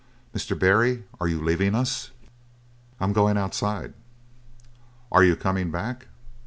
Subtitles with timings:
[0.33, 0.57] "Mr.
[0.57, 2.09] Barry, are you leaving us?"
[2.99, 3.93] "I'm going outside."
[5.11, 6.07] "Are you coming back?"